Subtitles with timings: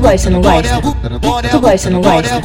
[0.00, 0.80] Tu gosta, não gosta?
[1.50, 2.40] Tu gosta, não gosta?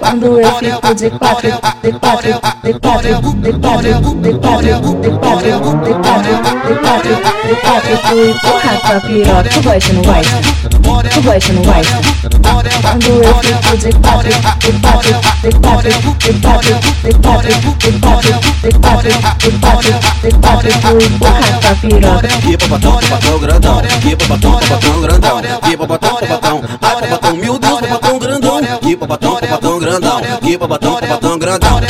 [0.00, 1.50] Quando eu fico de quatro,
[1.82, 4.64] de quatro, de quatro, de quatro, de quatro, de quatro,
[4.96, 7.12] de quatro, de quatro,
[7.46, 9.50] de quatro, tu empurra tua piroca.
[9.50, 10.59] Tu gosta, não gosta?
[10.90, 12.00] Tu gosta, não gosta?
[12.42, 15.10] Quando eu fico de quatro, de quatro,
[15.42, 16.70] de quatro, de quatro, de quatro,
[17.02, 19.92] de quatro, de quatro, de quatro,
[20.22, 22.28] de quatro, tu empurra tua piroca.
[22.28, 23.76] Que babatão, babatão grandão.
[24.00, 25.42] Que babatão, babatão grandão.
[25.62, 26.62] Que babatão, babatão.
[26.82, 28.60] Ai, babatão, meu Deus, babatão grandão.
[28.80, 30.20] Que babatão, babatão grandão.
[30.42, 31.80] Que babatão, babatão grandão.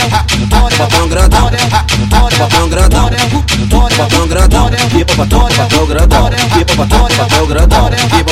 [0.51, 1.51] Babatão grandão.
[2.11, 3.11] Babatão grandão.
[3.70, 4.70] Babatão grandão.
[4.91, 6.30] Que babatão, babatão grandão.
[6.30, 7.91] Que babatão, babatão grandão.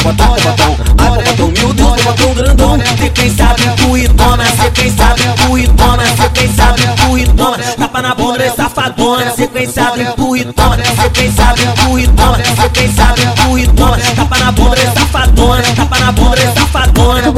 [0.09, 0.77] Babatão, babatão.
[0.97, 2.79] Ai, babatão, meu Deus, babatão grandão.
[2.99, 6.83] Cê quem sabe, tu e toma, cê quem sabe, tu e toma, cê quem sabe,
[6.97, 11.11] tu e toma, tapa na bunda é safadona, cê quem sabe, tu e toma, cê
[11.13, 14.78] quem sabe, tu e toma, cê quem sabe, tu e toma, tapa na bunda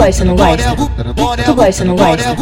[0.01, 0.77] gosta, não gosta?
[1.45, 2.37] Tu gosta, não gosta?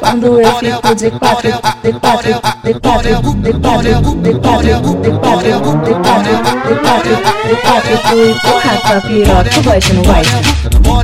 [0.00, 1.50] Quando eu fico de quatro,
[1.82, 3.10] de quatro, de quatro,
[3.42, 3.90] de quatro,
[4.22, 5.50] de quatro, de quatro, de quatro,
[5.82, 7.16] de quatro,
[7.48, 9.50] de quatro, tu empurra tua piroca.
[9.50, 10.36] Tu gosta, não gosta?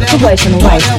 [0.06, 0.92] Tu gosta, não gosta?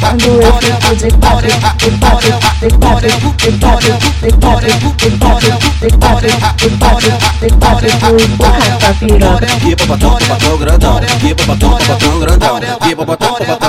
[0.00, 5.48] Quando eu fico de quatro, de quatro, de quatro, de quatro, de quatro, de quatro,
[5.80, 9.46] de quatro, de quatro, de quatro, tu empurra tua piroca.
[9.46, 11.00] Que babatão, babatão grandão.
[11.20, 12.60] Que babatão, babatão grandão.
[12.80, 13.63] Que babatão, babatão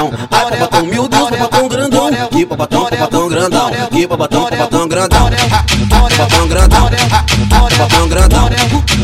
[2.56, 3.68] pro batom, pro batom grandão.
[3.68, 5.30] aqui pro batom, pro batom grandão.
[5.30, 6.90] Pro batom grandão.
[6.90, 8.50] Pro batom grandão.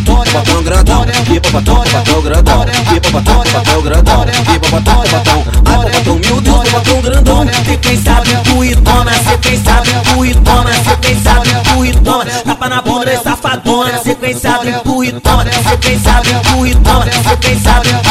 [0.05, 1.01] Pro batom grandão.
[1.01, 2.61] aqui pro batom, pro batom grandão.
[2.61, 4.21] aqui pro batom, pro batom grandão.
[4.21, 5.43] aqui pro batom, pro batom.
[5.65, 7.47] Ai, pro batom, meu pro batom grandão.
[7.65, 11.49] Cê quem sabe tu e toma, cê quem sabe tu e toma, cê quem sabe
[11.63, 12.25] tu e toma.
[12.25, 13.97] Tapa na bunda, safadona.
[14.03, 17.87] Cê quem sabe tu e toma, cê quem sabe tu e toma, cê quem sabe
[17.89, 18.10] tu